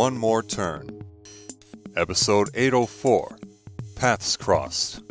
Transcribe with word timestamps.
One 0.00 0.16
More 0.16 0.42
Turn. 0.42 1.04
Episode 1.94 2.48
804 2.54 3.38
Paths 3.96 4.38
Crossed. 4.38 5.02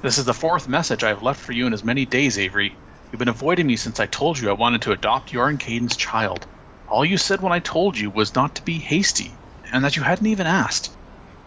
This 0.00 0.16
is 0.16 0.24
the 0.24 0.32
fourth 0.32 0.66
message 0.66 1.04
I've 1.04 1.22
left 1.22 1.38
for 1.38 1.52
you 1.52 1.66
in 1.66 1.74
as 1.74 1.84
many 1.84 2.06
days, 2.06 2.38
Avery. 2.38 2.74
You've 3.12 3.18
been 3.18 3.28
avoiding 3.28 3.66
me 3.66 3.76
since 3.76 4.00
I 4.00 4.06
told 4.06 4.38
you 4.38 4.48
I 4.48 4.54
wanted 4.54 4.80
to 4.82 4.92
adopt 4.92 5.34
your 5.34 5.50
and 5.50 5.60
Caden's 5.60 5.96
child. 5.96 6.46
All 6.88 7.04
you 7.04 7.18
said 7.18 7.42
when 7.42 7.52
I 7.52 7.58
told 7.58 7.98
you 7.98 8.08
was 8.08 8.34
not 8.34 8.54
to 8.54 8.62
be 8.62 8.78
hasty, 8.78 9.32
and 9.70 9.84
that 9.84 9.96
you 9.96 10.02
hadn't 10.02 10.26
even 10.26 10.46
asked. 10.46 10.90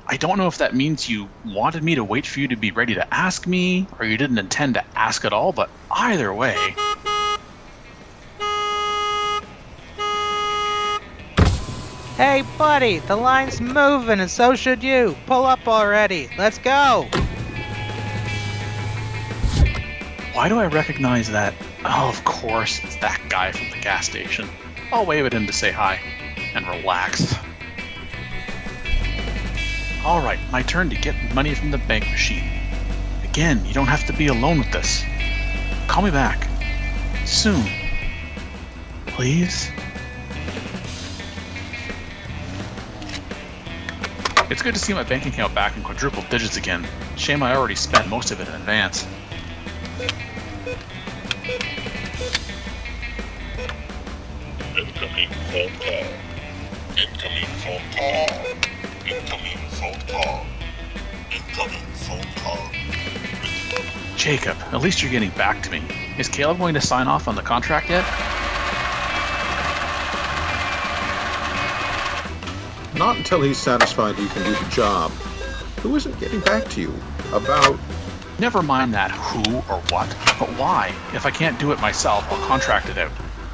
I 0.05 0.17
don't 0.17 0.37
know 0.37 0.45
if 0.45 0.59
that 0.59 0.75
means 0.75 1.09
you 1.09 1.27
wanted 1.43 1.83
me 1.83 1.95
to 1.95 2.03
wait 2.03 2.27
for 2.27 2.39
you 2.39 2.49
to 2.49 2.55
be 2.55 2.69
ready 2.69 2.93
to 2.93 3.11
ask 3.11 3.47
me, 3.47 3.87
or 3.97 4.05
you 4.05 4.17
didn't 4.17 4.37
intend 4.37 4.75
to 4.75 4.85
ask 4.95 5.25
at 5.25 5.33
all, 5.33 5.53
but 5.53 5.71
either 5.89 6.31
way. 6.31 6.75
Hey, 12.19 12.43
buddy, 12.57 12.99
the 12.99 13.15
line's 13.15 13.61
moving 13.61 14.19
and 14.19 14.29
so 14.29 14.53
should 14.53 14.83
you. 14.83 15.15
Pull 15.25 15.45
up 15.45 15.65
already. 15.69 16.29
Let's 16.37 16.57
go. 16.57 17.07
Why 20.33 20.49
do 20.49 20.59
I 20.59 20.67
recognize 20.67 21.29
that? 21.29 21.53
Oh, 21.85 22.09
of 22.09 22.25
course, 22.25 22.83
it's 22.83 22.97
that 22.97 23.21
guy 23.29 23.53
from 23.53 23.69
the 23.69 23.79
gas 23.79 24.05
station. 24.07 24.49
I'll 24.91 25.05
wave 25.05 25.27
at 25.27 25.33
him 25.33 25.47
to 25.47 25.53
say 25.53 25.71
hi 25.71 26.01
and 26.53 26.67
relax. 26.67 27.33
Alright, 30.03 30.39
my 30.51 30.61
turn 30.61 30.89
to 30.89 30.97
get 30.97 31.15
money 31.33 31.55
from 31.55 31.71
the 31.71 31.77
bank 31.77 32.03
machine. 32.11 32.51
Again, 33.23 33.63
you 33.63 33.73
don't 33.73 33.87
have 33.87 34.05
to 34.07 34.13
be 34.13 34.27
alone 34.27 34.57
with 34.57 34.73
this. 34.73 35.05
Call 35.87 36.03
me 36.03 36.11
back. 36.11 36.49
Soon. 37.25 37.65
Please? 39.05 39.71
It's 44.49 44.63
good 44.63 44.73
to 44.73 44.79
see 44.79 44.93
my 44.95 45.03
bank 45.03 45.27
account 45.27 45.53
back 45.53 45.77
in 45.77 45.83
quadruple 45.83 46.23
digits 46.29 46.57
again. 46.57 46.87
Shame 47.15 47.43
I 47.43 47.55
already 47.55 47.75
spent 47.75 48.07
most 48.07 48.31
of 48.31 48.39
it 48.41 48.47
in 48.47 48.55
advance. 48.55 49.05
Incoming 54.75 55.29
phone 55.51 55.71
call. 55.79 56.03
Incoming 56.97 57.45
phone 57.61 57.81
call. 57.93 58.27
Incoming 59.05 59.57
phone 59.69 60.01
call. 60.07 60.45
Incoming 61.31 61.85
phone 61.93 62.25
call. 62.37 62.69
Jacob, 64.17 64.57
at 64.73 64.81
least 64.81 65.03
you're 65.03 65.11
getting 65.11 65.29
back 65.31 65.61
to 65.61 65.69
me. 65.69 65.83
Is 66.17 66.27
Caleb 66.27 66.57
going 66.57 66.73
to 66.73 66.81
sign 66.81 67.07
off 67.07 67.27
on 67.27 67.35
the 67.35 67.43
contract 67.43 67.87
yet? 67.89 68.03
Not 72.99 73.15
until 73.15 73.41
he's 73.41 73.57
satisfied 73.57 74.19
you 74.19 74.27
can 74.27 74.43
do 74.43 74.51
the 74.51 74.69
job. 74.69 75.11
Who 75.83 75.95
isn't 75.95 76.19
getting 76.19 76.41
back 76.41 76.67
to 76.71 76.81
you 76.81 76.93
about 77.31 77.79
Never 78.39 78.61
mind 78.61 78.93
that 78.93 79.11
who 79.11 79.55
or 79.69 79.81
what, 79.89 80.09
but 80.37 80.49
why? 80.57 80.93
If 81.13 81.25
I 81.25 81.31
can't 81.31 81.57
do 81.59 81.71
it 81.71 81.79
myself, 81.79 82.29
I'll 82.29 82.45
contract 82.45 82.89
it 82.89 82.97
out. 82.97 83.11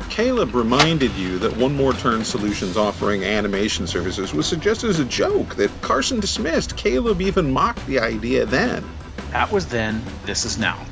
Caleb 0.10 0.56
reminded 0.56 1.12
you 1.14 1.38
that 1.40 1.58
One 1.58 1.76
More 1.76 1.94
Turn 1.94 2.26
Solutions 2.26 2.76
offering 2.76 3.24
animation 3.24 3.86
services 3.86 4.34
was 4.34 4.48
suggested 4.48 4.90
as 4.90 5.00
a 5.00 5.06
joke 5.06 5.56
that 5.58 5.70
Carson 5.82 6.20
dismissed. 6.20 6.76
Caleb 6.76 7.22
even 7.22 7.54
mocked 7.54 7.86
the 7.86 8.00
idea 8.00 8.48
then. 8.48 8.84
That 9.30 9.52
was 9.52 9.68
then, 9.68 10.04
this 10.26 10.46
is 10.46 10.58
now. 10.58 10.84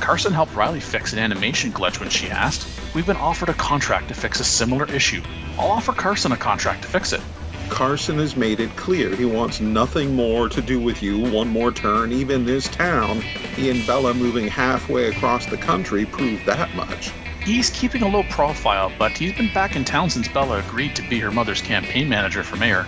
Carson 0.00 0.32
helped 0.32 0.56
Riley 0.56 0.80
fix 0.80 1.12
an 1.12 1.20
animation 1.20 1.70
glitch 1.70 2.00
when 2.00 2.10
she 2.10 2.28
asked. 2.28 2.66
We've 2.92 3.06
been 3.06 3.16
offered 3.16 3.50
a 3.50 3.54
contract 3.54 4.08
to 4.08 4.14
fix 4.14 4.40
a 4.40 4.44
similar 4.44 4.90
issue. 4.90 5.22
I'll 5.56 5.70
offer 5.70 5.92
Carson 5.92 6.32
a 6.32 6.36
contract 6.36 6.82
to 6.82 6.88
fix 6.88 7.12
it. 7.12 7.20
Carson 7.70 8.18
has 8.18 8.36
made 8.36 8.60
it 8.60 8.76
clear 8.76 9.14
he 9.16 9.24
wants 9.24 9.60
nothing 9.60 10.14
more 10.14 10.48
to 10.50 10.60
do 10.60 10.78
with 10.78 11.02
you, 11.02 11.18
One 11.18 11.48
More 11.48 11.72
Turn, 11.72 12.12
even 12.12 12.44
this 12.44 12.68
town. 12.68 13.22
He 13.56 13.70
and 13.70 13.86
Bella 13.86 14.12
moving 14.12 14.48
halfway 14.48 15.08
across 15.08 15.46
the 15.46 15.56
country 15.56 16.04
proved 16.04 16.44
that 16.46 16.74
much. 16.74 17.10
He's 17.44 17.70
keeping 17.70 18.02
a 18.02 18.08
low 18.08 18.24
profile, 18.24 18.92
but 18.98 19.16
he's 19.16 19.32
been 19.32 19.48
back 19.48 19.76
in 19.76 19.84
town 19.84 20.10
since 20.10 20.28
Bella 20.28 20.58
agreed 20.58 20.94
to 20.96 21.02
be 21.08 21.20
her 21.20 21.30
mother's 21.30 21.62
campaign 21.62 22.08
manager 22.08 22.42
for 22.42 22.56
mayor. 22.56 22.84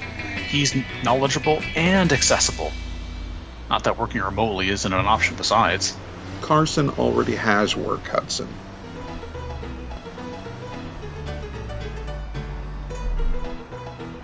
He's 0.51 0.75
knowledgeable 1.03 1.63
and 1.75 2.13
accessible. 2.13 2.73
Not 3.71 3.85
that 3.85 3.99
working 3.99 4.21
remotely 4.21 4.69
isn't 4.69 4.93
an 4.93 5.07
option 5.07 5.37
besides. 5.37 5.97
Carson 6.43 6.91
already 6.91 7.37
has 7.37 7.75
work, 7.75 8.07
Hudson. 8.09 8.49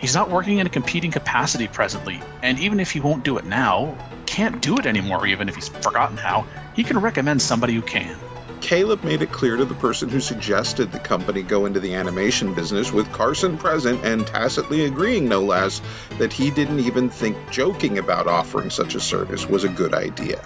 He's 0.00 0.14
not 0.14 0.31
working 0.31 0.59
in 0.59 0.66
a 0.66 0.70
competing 0.70 1.10
capacity 1.10 1.66
presently, 1.66 2.22
and 2.42 2.59
even 2.60 2.78
if 2.78 2.92
he 2.92 3.00
won't 3.00 3.25
do 3.25 3.36
it 3.38 3.44
now, 3.44 3.98
can't 4.26 4.62
do 4.62 4.78
it 4.78 4.86
anymore 4.86 5.26
even 5.26 5.48
if 5.48 5.56
he's 5.56 5.69
forgotten 5.69 6.16
how, 6.16 6.47
he 6.75 6.84
can 6.84 6.98
recommend 6.98 7.42
somebody 7.42 7.75
who 7.75 7.82
can. 7.82 8.16
Caleb 8.60 9.03
made 9.03 9.22
it 9.22 9.32
clear 9.32 9.56
to 9.56 9.64
the 9.64 9.75
person 9.75 10.09
who 10.09 10.20
suggested 10.20 10.92
the 10.92 10.98
company 10.98 11.42
go 11.42 11.66
into 11.66 11.81
the 11.81 11.94
animation 11.94 12.54
business, 12.54 12.92
with 12.92 13.10
Carson 13.12 13.59
present 13.59 14.04
and 14.04 14.26
tacitly 14.26 14.84
agreeing, 14.84 15.28
no 15.28 15.42
less, 15.42 15.81
that 16.19 16.32
he 16.32 16.50
didn't 16.50 16.80
even 16.80 17.09
think 17.10 17.36
joking 17.50 17.98
about 17.98 18.28
offering 18.28 18.70
such 18.70 18.94
a 18.94 19.00
service 19.00 19.48
was 19.48 19.65
a 19.65 19.69
good 19.69 19.94
idea. 19.94 20.44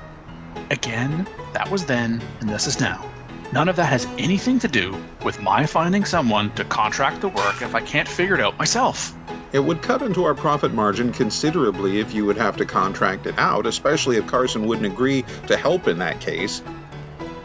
Again, 0.70 1.28
that 1.52 1.70
was 1.70 1.84
then, 1.84 2.22
and 2.40 2.48
this 2.48 2.66
is 2.66 2.80
now. 2.80 3.04
None 3.52 3.68
of 3.68 3.76
that 3.76 3.86
has 3.86 4.06
anything 4.16 4.60
to 4.60 4.68
do 4.68 4.96
with 5.22 5.42
my 5.42 5.66
finding 5.66 6.06
someone 6.06 6.54
to 6.54 6.64
contract 6.64 7.20
the 7.20 7.28
work 7.28 7.60
if 7.60 7.74
I 7.74 7.82
can't 7.82 8.08
figure 8.08 8.34
it 8.34 8.40
out 8.40 8.58
myself. 8.58 9.14
It 9.52 9.60
would 9.60 9.82
cut 9.82 10.00
into 10.00 10.24
our 10.24 10.34
profit 10.34 10.72
margin 10.72 11.12
considerably 11.12 12.00
if 12.00 12.14
you 12.14 12.24
would 12.24 12.38
have 12.38 12.56
to 12.56 12.64
contract 12.64 13.26
it 13.26 13.34
out, 13.38 13.66
especially 13.66 14.16
if 14.16 14.26
Carson 14.26 14.66
wouldn't 14.66 14.86
agree 14.86 15.24
to 15.48 15.56
help 15.56 15.88
in 15.88 15.98
that 15.98 16.20
case. 16.20 16.62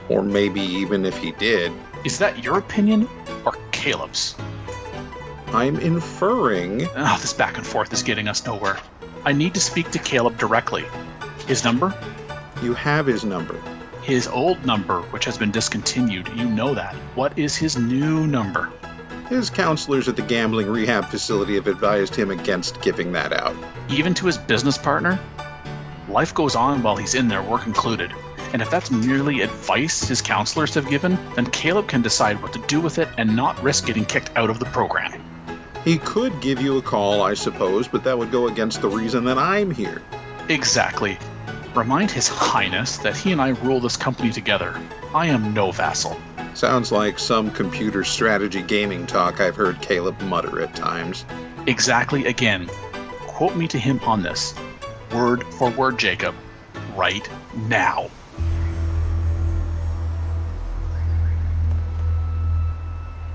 Or 0.07 0.23
maybe 0.23 0.61
even 0.61 1.05
if 1.05 1.17
he 1.17 1.33
did. 1.33 1.73
Is 2.05 2.19
that 2.19 2.43
your 2.43 2.57
opinion 2.57 3.09
or 3.45 3.57
Caleb's? 3.71 4.35
I'm 5.47 5.79
inferring. 5.79 6.87
Oh, 6.95 7.17
this 7.21 7.33
back 7.33 7.57
and 7.57 7.67
forth 7.67 7.91
is 7.91 8.03
getting 8.03 8.29
us 8.29 8.45
nowhere. 8.45 8.77
I 9.25 9.33
need 9.33 9.55
to 9.55 9.59
speak 9.59 9.91
to 9.91 9.99
Caleb 9.99 10.37
directly. 10.37 10.85
His 11.47 11.65
number? 11.65 11.93
You 12.61 12.73
have 12.73 13.05
his 13.05 13.25
number. 13.25 13.59
His 14.01 14.27
old 14.27 14.65
number, 14.65 15.01
which 15.01 15.25
has 15.25 15.37
been 15.37 15.51
discontinued. 15.51 16.29
You 16.29 16.49
know 16.49 16.73
that. 16.73 16.95
What 17.15 17.37
is 17.37 17.57
his 17.57 17.77
new 17.77 18.25
number? 18.25 18.71
His 19.29 19.49
counselors 19.49 20.07
at 20.07 20.15
the 20.15 20.21
gambling 20.21 20.67
rehab 20.67 21.05
facility 21.05 21.55
have 21.55 21.67
advised 21.67 22.15
him 22.15 22.31
against 22.31 22.81
giving 22.81 23.11
that 23.11 23.33
out. 23.33 23.55
Even 23.89 24.13
to 24.15 24.25
his 24.25 24.37
business 24.37 24.77
partner? 24.77 25.19
Life 26.07 26.33
goes 26.33 26.55
on 26.55 26.81
while 26.81 26.95
he's 26.95 27.13
in 27.13 27.27
there, 27.27 27.43
work 27.43 27.67
included. 27.67 28.13
And 28.53 28.61
if 28.61 28.69
that's 28.69 28.89
merely 28.89 29.41
advice 29.41 30.07
his 30.07 30.21
counselors 30.21 30.75
have 30.75 30.89
given, 30.89 31.17
then 31.35 31.45
Caleb 31.47 31.89
can 31.89 32.01
decide 32.01 32.41
what 32.41 32.53
to 32.53 32.59
do 32.67 32.79
with 32.79 32.99
it 32.99 33.09
and 33.17 33.35
not 33.35 33.61
risk 33.61 33.85
getting 33.85 34.05
kicked 34.05 34.31
out 34.37 34.49
of 34.49 34.59
the 34.59 34.65
program. 34.65 35.21
He 35.83 35.97
could 35.97 36.39
give 36.39 36.61
you 36.61 36.77
a 36.77 36.81
call, 36.81 37.21
I 37.21 37.33
suppose, 37.33 37.89
but 37.89 38.05
that 38.05 38.17
would 38.17 38.31
go 38.31 38.47
against 38.47 38.81
the 38.81 38.87
reason 38.87 39.25
that 39.25 39.37
I'm 39.37 39.71
here. 39.71 40.01
Exactly. 40.47 41.17
Remind 41.75 42.11
His 42.11 42.29
Highness 42.29 42.99
that 42.99 43.17
he 43.17 43.33
and 43.33 43.41
I 43.41 43.49
rule 43.49 43.81
this 43.81 43.97
company 43.97 44.31
together. 44.31 44.81
I 45.13 45.27
am 45.27 45.53
no 45.53 45.71
vassal. 45.71 46.17
Sounds 46.57 46.91
like 46.91 47.19
some 47.19 47.51
computer 47.51 48.03
strategy 48.03 48.63
gaming 48.63 49.05
talk 49.05 49.39
I've 49.39 49.55
heard 49.55 49.79
Caleb 49.79 50.19
mutter 50.21 50.59
at 50.59 50.75
times. 50.75 51.23
Exactly 51.67 52.25
again. 52.25 52.65
Quote 53.27 53.55
me 53.55 53.67
to 53.67 53.77
him 53.77 53.99
on 53.99 54.23
this. 54.23 54.55
Word 55.13 55.43
for 55.43 55.69
word, 55.69 55.99
Jacob. 55.99 56.33
Right 56.95 57.29
now. 57.69 58.09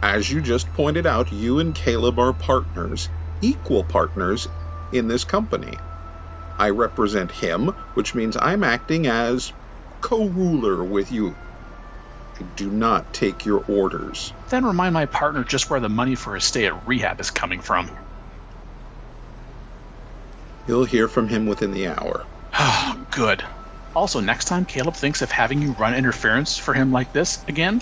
As 0.02 0.28
you 0.28 0.40
just 0.40 0.72
pointed 0.72 1.06
out, 1.06 1.30
you 1.30 1.60
and 1.60 1.76
Caleb 1.76 2.19
are 2.19 2.32
partners, 2.32 3.08
equal 3.40 3.84
partners, 3.84 4.48
in 4.90 5.06
this 5.06 5.22
company. 5.22 5.78
I 6.58 6.70
represent 6.70 7.30
him, 7.30 7.69
which 7.94 8.16
means 8.16 8.36
I'm 8.36 8.64
acting 8.64 9.06
as 9.06 9.52
co 10.00 10.26
ruler 10.26 10.82
with 10.82 11.12
you. 11.12 11.36
Do 12.56 12.70
not 12.70 13.12
take 13.12 13.44
your 13.46 13.64
orders. 13.66 14.32
Then 14.50 14.64
remind 14.64 14.94
my 14.94 15.06
partner 15.06 15.44
just 15.44 15.70
where 15.70 15.80
the 15.80 15.88
money 15.88 16.14
for 16.14 16.34
his 16.34 16.44
stay 16.44 16.66
at 16.66 16.86
rehab 16.86 17.20
is 17.20 17.30
coming 17.30 17.60
from. 17.60 17.90
You'll 20.66 20.84
hear 20.84 21.08
from 21.08 21.28
him 21.28 21.46
within 21.46 21.72
the 21.72 21.88
hour. 21.88 22.24
Ah, 22.52 22.96
good. 23.10 23.42
Also, 23.94 24.20
next 24.20 24.46
time 24.46 24.64
Caleb 24.64 24.94
thinks 24.94 25.22
of 25.22 25.30
having 25.30 25.60
you 25.60 25.72
run 25.72 25.94
interference 25.94 26.56
for 26.56 26.72
him 26.72 26.92
like 26.92 27.12
this 27.12 27.42
again, 27.48 27.80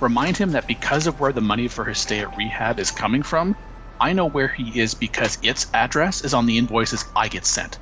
remind 0.00 0.36
him 0.36 0.50
that 0.50 0.66
because 0.66 1.06
of 1.06 1.20
where 1.20 1.32
the 1.32 1.40
money 1.40 1.68
for 1.68 1.84
his 1.84 1.98
stay 1.98 2.20
at 2.20 2.36
rehab 2.36 2.80
is 2.80 2.90
coming 2.90 3.22
from, 3.22 3.54
I 4.00 4.14
know 4.14 4.26
where 4.26 4.48
he 4.48 4.80
is 4.80 4.94
because 4.94 5.38
its 5.42 5.66
address 5.72 6.24
is 6.24 6.34
on 6.34 6.46
the 6.46 6.58
invoices 6.58 7.04
I 7.14 7.28
get 7.28 7.46
sent. 7.46 7.78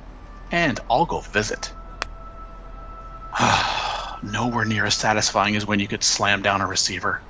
And 0.51 0.79
I'll 0.89 1.05
go 1.05 1.21
visit. 1.21 1.71
Ah. 3.33 3.80
Nowhere 4.23 4.65
near 4.65 4.85
as 4.85 4.93
satisfying 4.93 5.55
as 5.55 5.65
when 5.65 5.79
you 5.79 5.87
could 5.87 6.03
slam 6.03 6.41
down 6.41 6.61
a 6.61 6.67
receiver. 6.67 7.21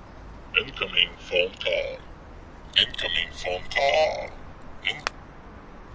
Incoming 0.60 1.10
phone 1.18 1.52
call. 1.64 1.98
Incoming 2.78 3.32
phone 3.32 3.62
call. 3.74 4.30
In- 4.90 5.02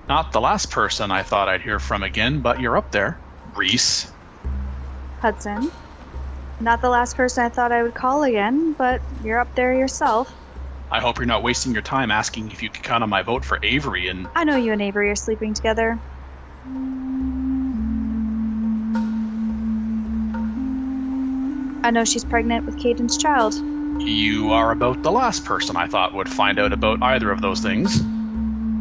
Not 0.09 0.33
the 0.33 0.41
last 0.41 0.71
person 0.71 1.11
I 1.11 1.23
thought 1.23 1.49
I'd 1.49 1.61
hear 1.61 1.79
from 1.79 2.03
again, 2.03 2.41
but 2.41 2.61
you're 2.61 2.77
up 2.77 2.91
there. 2.93 3.19
Reese. 3.55 4.11
Hudson. 5.21 5.71
Not 6.61 6.81
the 6.81 6.89
last 6.89 7.17
person 7.17 7.45
I 7.45 7.49
thought 7.51 7.73
I 7.73 7.83
would 7.83 7.95
call 7.95 8.23
again, 8.23 8.73
but 8.73 9.03
you're 9.23 9.41
up 9.41 9.55
there 9.55 9.75
yourself. 9.75 10.33
I 10.91 11.01
hope 11.01 11.19
you're 11.19 11.27
not 11.27 11.43
wasting 11.43 11.73
your 11.73 11.83
time 11.83 12.11
asking 12.11 12.51
if 12.51 12.63
you 12.63 12.71
could 12.71 12.83
count 12.83 13.03
on 13.03 13.11
my 13.11 13.23
vote 13.23 13.45
for 13.45 13.59
Avery 13.63 14.09
and 14.09 14.29
I 14.35 14.45
know 14.45 14.57
you 14.57 14.73
and 14.73 14.81
Avery 14.81 15.11
are 15.11 15.17
sleeping 15.17 15.53
together. 15.53 15.99
I 21.87 21.91
know 21.91 22.05
she's 22.05 22.25
pregnant 22.25 22.67
with 22.67 22.81
Caden's 22.81 23.17
child. 23.17 23.55
you 23.55 24.50
are 24.50 24.73
about 24.73 25.05
the 25.05 25.12
last 25.12 25.44
person 25.44 25.77
I 25.77 25.87
thought 25.87 26.15
would 26.15 26.29
find 26.29 26.59
out 26.59 26.73
about 26.73 27.00
either 27.00 27.31
of 27.31 27.41
those 27.41 27.61
things. 27.61 28.03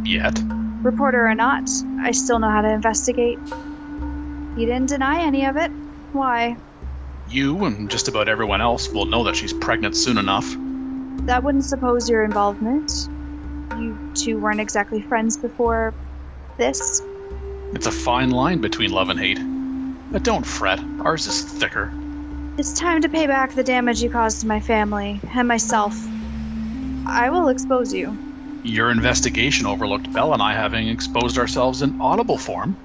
Yet. 0.10 0.40
Reporter 0.82 1.28
or 1.28 1.36
not, 1.36 1.70
I 2.02 2.10
still 2.14 2.40
know 2.40 2.50
how 2.50 2.62
to 2.62 2.74
investigate. 2.74 3.38
You 3.38 4.66
didn't 4.66 4.88
deny 4.88 5.22
any 5.22 5.46
of 5.46 5.56
it. 5.56 5.70
Why? 6.14 6.58
You 7.30 7.66
and 7.66 7.92
just 7.92 8.08
about 8.08 8.28
everyone 8.28 8.62
else 8.62 8.90
will 8.90 9.06
know 9.06 9.26
that 9.26 9.36
she's 9.36 9.54
pregnant 9.54 9.96
soon 9.96 10.18
enough. 10.18 10.48
That 11.28 11.44
wouldn't 11.44 11.66
suppose 11.66 12.10
your 12.10 12.24
involvement. 12.24 12.92
You 13.78 14.14
two 14.16 14.40
weren't 14.40 14.62
exactly 14.62 15.04
friends 15.04 15.38
before 15.38 15.94
this. 16.58 17.04
It's 17.76 17.86
a 17.86 17.92
fine 17.92 18.32
line 18.32 18.62
between 18.62 18.92
love 18.92 19.10
and 19.10 19.20
hate. 19.20 19.40
But 20.12 20.24
don't 20.24 20.44
fret, 20.44 20.80
ours 21.02 21.28
is 21.28 21.44
thicker. 21.44 21.92
It's 22.58 22.72
time 22.72 23.02
to 23.02 23.10
pay 23.10 23.28
back 23.28 23.54
the 23.54 23.64
damage 23.64 24.02
you 24.02 24.10
caused 24.10 24.40
to 24.40 24.48
my 24.48 24.62
family 24.62 25.20
and 25.34 25.46
myself. 25.46 25.94
I 27.06 27.30
will 27.30 27.50
expose 27.50 27.94
you. 27.94 28.18
Your 28.64 28.92
investigation 28.92 29.66
overlooked 29.66 30.14
Belle 30.14 30.32
and 30.32 30.42
I 30.42 30.54
having 30.54 30.88
exposed 30.88 31.38
ourselves 31.38 31.82
in 31.82 32.00
audible 32.00 32.38
form. 32.38 32.78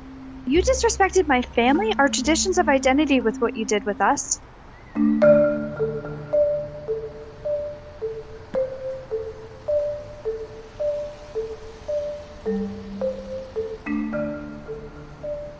You 0.45 0.61
disrespected 0.61 1.29
my 1.29 1.43
family, 1.43 1.93
our 1.97 2.09
traditions 2.09 2.59
of 2.59 2.69
identity 2.69 3.21
with 3.21 3.37
what 3.39 3.57
you 3.57 3.65
did 3.65 3.85
with 3.85 4.01
us. 4.01 4.41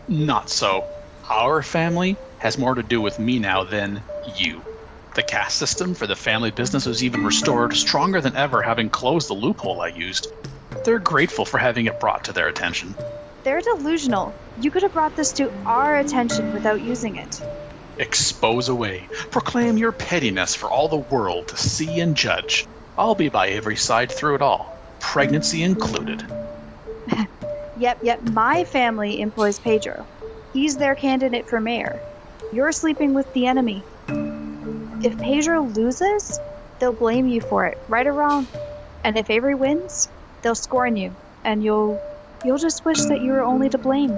Not 0.09 0.49
so. 0.49 0.85
Our 1.29 1.61
family 1.61 2.17
has 2.41 2.57
more 2.57 2.73
to 2.73 2.83
do 2.83 2.99
with 2.99 3.19
me 3.19 3.37
now 3.37 3.63
than 3.63 4.01
you. 4.35 4.63
The 5.13 5.21
caste 5.21 5.57
system 5.57 5.93
for 5.93 6.07
the 6.07 6.15
family 6.15 6.49
business 6.49 6.87
was 6.87 7.03
even 7.03 7.23
restored, 7.23 7.75
stronger 7.75 8.19
than 8.19 8.35
ever, 8.35 8.63
having 8.63 8.89
closed 8.89 9.29
the 9.29 9.35
loophole 9.35 9.79
I 9.79 9.89
used. 9.89 10.27
They're 10.83 10.99
grateful 10.99 11.45
for 11.45 11.59
having 11.59 11.85
it 11.85 11.99
brought 11.99 12.25
to 12.25 12.33
their 12.33 12.47
attention. 12.47 12.95
They're 13.43 13.61
delusional. 13.61 14.33
You 14.59 14.71
could 14.71 14.81
have 14.81 14.93
brought 14.93 15.15
this 15.15 15.33
to 15.33 15.51
our 15.65 15.95
attention 15.95 16.53
without 16.53 16.81
using 16.81 17.17
it. 17.17 17.41
Expose 17.97 18.69
away. 18.69 19.07
Proclaim 19.29 19.77
your 19.77 19.91
pettiness 19.91 20.55
for 20.55 20.71
all 20.71 20.87
the 20.87 20.97
world 20.97 21.49
to 21.49 21.57
see 21.57 21.99
and 21.99 22.17
judge. 22.17 22.65
I'll 22.97 23.15
be 23.15 23.29
by 23.29 23.49
every 23.49 23.75
side 23.75 24.11
through 24.11 24.35
it 24.35 24.41
all, 24.41 24.97
pregnancy 24.99 25.61
included. 25.61 26.25
Yep, 27.77 27.99
yet 28.03 28.29
my 28.29 28.63
family 28.63 29.21
employs 29.21 29.57
Pedro. 29.57 30.05
He's 30.53 30.77
their 30.77 30.93
candidate 30.93 31.49
for 31.49 31.59
mayor. 31.59 31.99
You're 32.53 32.71
sleeping 32.71 33.13
with 33.13 33.31
the 33.33 33.47
enemy. 33.47 33.83
If 35.03 35.17
Pedro 35.17 35.63
loses, 35.63 36.39
they'll 36.79 36.93
blame 36.93 37.27
you 37.27 37.41
for 37.41 37.65
it, 37.65 37.77
right 37.87 38.05
or 38.05 38.13
wrong. 38.13 38.47
And 39.03 39.17
if 39.17 39.29
Avery 39.29 39.55
wins, 39.55 40.09
they'll 40.41 40.55
scorn 40.55 40.95
you, 40.95 41.15
and 41.43 41.63
you'll 41.63 42.01
you'll 42.43 42.57
just 42.57 42.85
wish 42.85 43.01
that 43.01 43.21
you 43.21 43.31
were 43.31 43.43
only 43.43 43.69
to 43.69 43.77
blame. 43.77 44.17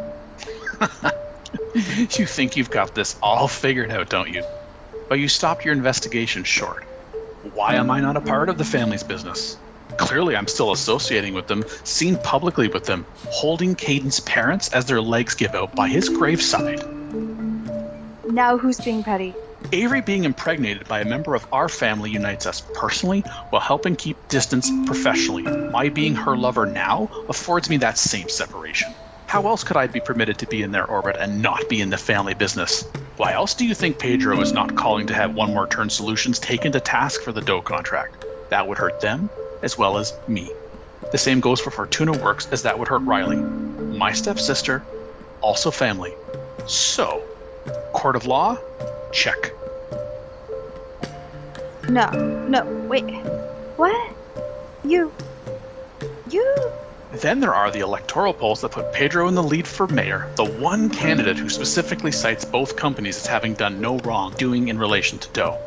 you 1.76 2.26
think 2.26 2.58
you've 2.58 2.72
got 2.72 2.96
this 2.96 3.18
all 3.22 3.48
figured 3.48 3.92
out, 3.92 4.10
don't 4.10 4.30
you? 4.30 4.44
But 5.10 5.20
you 5.20 5.28
stopped 5.28 5.66
your 5.66 5.74
investigation 5.74 6.44
short. 6.44 6.84
Why 7.54 7.76
am 7.76 7.92
I 7.92 8.00
not 8.00 8.18
a 8.18 8.22
part 8.22 8.50
of 8.50 8.58
the 8.58 8.66
family's 8.66 9.04
business? 9.04 9.58
Clearly, 9.98 10.36
I'm 10.36 10.48
still 10.48 10.72
associating 10.72 11.34
with 11.34 11.48
them, 11.48 11.64
seen 11.84 12.18
publicly 12.18 12.68
with 12.68 12.86
them, 12.86 13.06
holding 13.28 13.76
Caden's 13.76 14.20
parents 14.22 14.74
as 14.74 14.86
their 14.86 15.02
legs 15.02 15.36
give 15.36 15.54
out 15.54 15.76
by 15.76 15.88
his 15.88 16.10
graveside. 16.10 16.84
Now 18.34 18.58
who's 18.58 18.82
being 18.82 19.04
petty? 19.04 19.36
Avery 19.72 20.02
being 20.02 20.24
impregnated 20.24 20.88
by 20.88 21.02
a 21.02 21.06
member 21.06 21.36
of 21.36 21.46
our 21.54 21.70
family 21.70 22.10
unites 22.10 22.48
us 22.48 22.64
personally 22.74 23.20
while 23.52 23.62
helping 23.62 23.96
keep 23.96 24.28
distance 24.28 24.72
professionally. 24.88 25.44
My 25.44 25.90
being 25.90 26.16
her 26.16 26.36
lover 26.36 26.66
now 26.66 27.12
affords 27.30 27.70
me 27.70 27.78
that 27.78 28.00
same 28.00 28.30
separation. 28.30 28.92
How 29.28 29.46
else 29.46 29.64
could 29.64 29.78
I 29.78 29.86
be 29.86 30.00
permitted 30.00 30.40
to 30.40 30.48
be 30.48 30.64
in 30.64 30.72
their 30.72 30.84
orbit 30.84 31.16
and 31.20 31.44
not 31.44 31.70
be 31.70 31.80
in 31.80 31.92
the 31.92 31.98
family 31.98 32.34
business? 32.34 32.82
Why 33.18 33.34
else 33.34 33.54
do 33.54 33.68
you 33.68 33.76
think 33.76 34.00
Pedro 34.00 34.42
is 34.42 34.52
not 34.52 34.76
calling 34.76 35.08
to 35.08 35.14
have 35.14 35.36
One 35.36 35.54
More 35.54 35.68
Turn 35.68 35.92
Solutions 35.92 36.40
taken 36.40 36.72
to 36.72 36.80
task 36.80 37.22
for 37.22 37.32
the 37.32 37.42
Doe 37.42 37.62
contract? 37.62 38.26
That 38.50 38.68
would 38.68 38.80
hurt 38.80 39.00
them 39.00 39.30
as 39.62 39.78
well 39.78 40.00
as 40.00 40.12
me. 40.28 40.50
The 41.12 41.20
same 41.20 41.40
goes 41.40 41.60
for 41.60 41.70
Fortuna 41.70 42.14
Works 42.14 42.48
as 42.52 42.64
that 42.64 42.80
would 42.80 42.88
hurt 42.88 43.04
Riley. 43.04 43.36
My 43.38 44.12
stepsister, 44.14 44.84
also 45.40 45.70
family. 45.70 46.16
So, 46.66 47.24
court 48.04 48.18
of 48.18 48.26
law? 48.26 48.58
Check. 49.14 49.54
No, 51.88 52.10
no, 52.50 52.66
wait. 52.90 53.10
What? 53.78 54.14
You. 54.84 55.14
You. 56.30 56.72
Then 57.14 57.40
there 57.40 57.56
are 57.56 57.72
the 57.72 57.80
electoral 57.80 58.34
polls 58.34 58.60
that 58.60 58.72
put 58.72 58.92
Pedro 58.92 59.30
in 59.30 59.36
the 59.36 59.44
lead 59.44 59.66
for 59.66 59.88
mayor, 59.88 60.30
the 60.36 60.44
one 60.44 60.90
candidate 60.90 61.38
who 61.38 61.48
specifically 61.48 62.12
cites 62.12 62.44
both 62.44 62.76
companies 62.76 63.16
as 63.16 63.26
having 63.26 63.54
done 63.54 63.80
no 63.80 63.98
wrongdoing 64.00 64.68
in 64.68 64.78
relation 64.78 65.20
to 65.20 65.30
Doe. 65.30 65.58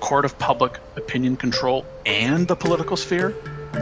Court 0.00 0.24
of 0.24 0.40
public 0.40 0.80
opinion 0.96 1.36
control 1.36 1.86
and 2.04 2.48
the 2.48 2.56
political 2.56 2.96
sphere? 2.96 3.32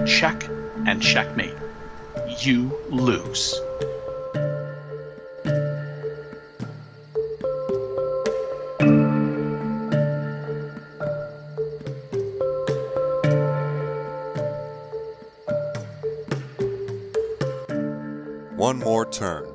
Check 0.07 0.47
and 0.87 1.01
checkmate. 1.01 1.57
You 2.41 2.79
lose. 2.91 3.59
One 18.65 18.79
More 18.79 19.05
Turn. 19.05 19.47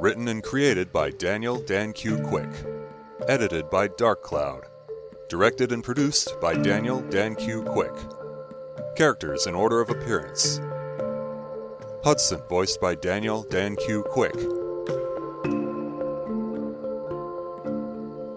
Written 0.00 0.28
and 0.28 0.42
created 0.44 0.92
by 0.92 1.12
Daniel 1.12 1.62
Dan 1.62 1.94
Q. 1.94 2.18
Quick. 2.18 2.50
Edited 3.26 3.70
by 3.70 3.88
Dark 3.88 4.22
Cloud. 4.22 4.66
Directed 5.30 5.72
and 5.72 5.82
produced 5.82 6.38
by 6.42 6.52
Daniel 6.56 7.00
Dan 7.08 7.36
Q. 7.36 7.62
Quick. 7.62 7.94
Characters 8.96 9.46
in 9.46 9.54
order 9.54 9.80
of 9.80 9.88
appearance 9.88 10.60
Hudson, 12.04 12.42
voiced 12.50 12.82
by 12.82 12.94
Daniel 12.94 13.44
Dan 13.44 13.76
Q. 13.76 14.02
Quick. 14.02 14.36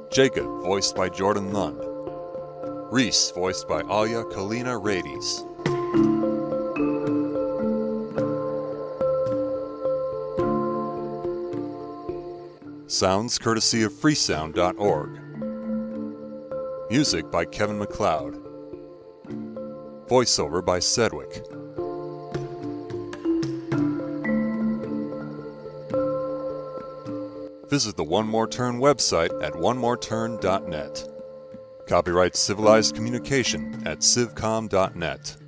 Jacob, 0.10 0.46
voiced 0.64 0.96
by 0.96 1.10
Jordan 1.10 1.52
Lund. 1.52 1.82
Reese, 2.94 3.32
voiced 3.32 3.68
by 3.68 3.82
Alia 3.82 4.24
Kalina 4.24 4.82
Rades. 4.82 5.44
Sounds 12.94 13.40
courtesy 13.40 13.82
of 13.82 13.92
freesound.org. 13.92 15.20
Music 16.92 17.32
by 17.32 17.44
Kevin 17.44 17.80
MacLeod. 17.80 18.36
Voiceover 20.06 20.64
by 20.64 20.78
Sedgwick. 20.78 21.44
Visit 27.68 27.98
the 27.98 28.04
One 28.04 28.28
More 28.28 28.48
Turn 28.48 28.80
website 28.80 29.44
at 29.44 29.54
onemoreturn.net. 29.54 31.10
Copyright 31.88 32.36
Civilized 32.36 32.94
Communication 32.94 33.82
at 33.88 34.02
civcom.net. 34.02 35.43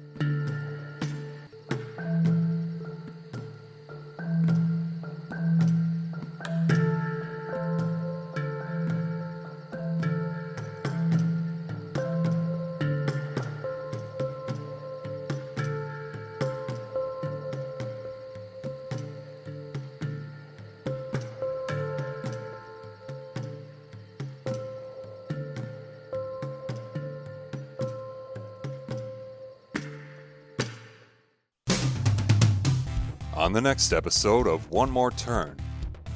on 33.46 33.54
the 33.54 33.62
next 33.62 33.94
episode 33.94 34.48
of 34.48 34.72
One 34.72 34.90
More 34.90 35.12
Turn. 35.12 35.56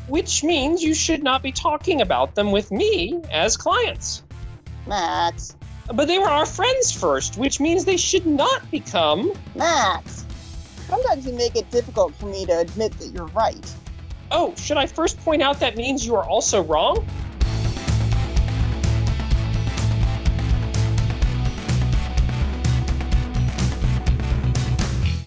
Which 0.08 0.44
means 0.44 0.82
you 0.82 0.96
should 0.96 1.22
not 1.22 1.44
be 1.44 1.52
talking 1.52 2.02
about 2.02 2.34
them 2.34 2.52
with 2.52 2.72
me 2.72 3.22
as 3.32 3.56
clients. 3.56 4.24
Max, 4.88 5.56
But 5.94 6.08
they 6.08 6.18
were 6.18 6.28
our 6.28 6.48
friends 6.48 6.92
first, 6.92 7.38
which 7.38 7.60
means 7.60 7.86
they 7.86 7.98
should 7.98 8.26
not 8.26 8.72
become. 8.72 9.32
Max. 9.54 10.26
Sometimes 10.88 11.28
you 11.28 11.34
make 11.34 11.56
it 11.56 11.70
difficult 11.70 12.16
for 12.16 12.26
me 12.26 12.48
to 12.48 12.62
admit 12.62 12.94
that 12.94 13.10
you're 13.10 13.28
right. 13.28 13.76
Oh, 14.32 14.56
should 14.56 14.78
I 14.78 14.88
first 14.88 15.20
point 15.20 15.44
out 15.44 15.60
that 15.60 15.78
means 15.78 16.04
you 16.04 16.16
are 16.16 16.26
also 16.26 16.64
wrong? 16.64 17.06